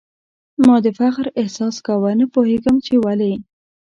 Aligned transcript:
ما 0.65 0.75
د 0.85 0.87
فخر 0.99 1.25
احساس 1.41 1.75
کاوه، 1.85 2.11
نه 2.19 2.25
پوهېږم 2.33 2.75
چي 2.85 2.95
ولي؟ 3.05 3.33